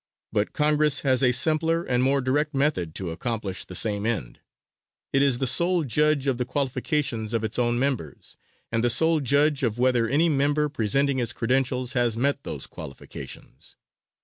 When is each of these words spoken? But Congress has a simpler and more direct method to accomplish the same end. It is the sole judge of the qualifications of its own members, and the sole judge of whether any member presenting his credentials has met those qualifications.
But 0.31 0.51
Congress 0.53 1.01
has 1.01 1.21
a 1.21 1.31
simpler 1.31 1.83
and 1.83 2.01
more 2.01 2.21
direct 2.21 2.55
method 2.55 2.95
to 2.95 3.11
accomplish 3.11 3.65
the 3.65 3.75
same 3.75 4.07
end. 4.07 4.39
It 5.13 5.21
is 5.21 5.37
the 5.37 5.45
sole 5.45 5.83
judge 5.83 6.25
of 6.25 6.39
the 6.39 6.43
qualifications 6.43 7.35
of 7.35 7.43
its 7.43 7.59
own 7.59 7.77
members, 7.77 8.35
and 8.71 8.83
the 8.83 8.89
sole 8.89 9.19
judge 9.19 9.61
of 9.61 9.77
whether 9.77 10.07
any 10.07 10.27
member 10.27 10.69
presenting 10.69 11.19
his 11.19 11.33
credentials 11.33 11.93
has 11.93 12.17
met 12.17 12.41
those 12.43 12.65
qualifications. 12.65 13.75